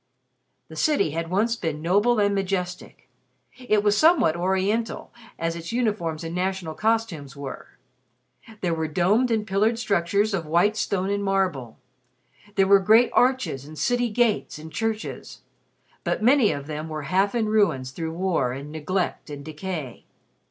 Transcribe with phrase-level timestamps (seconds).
[0.67, 3.07] The city had once been noble and majestic.
[3.55, 7.77] It was somewhat Oriental, as its uniforms and national costumes were.
[8.61, 11.77] There were domed and pillared structures of white stone and marble,
[12.55, 15.41] there were great arches, and city gates, and churches.
[16.03, 20.05] But many of them were half in ruins through war, and neglect, and decay.